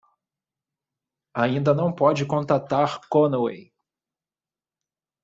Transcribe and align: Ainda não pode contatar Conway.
Ainda 1.31 1.75
não 1.75 1.93
pode 1.93 2.25
contatar 2.25 3.01
Conway. 3.07 3.71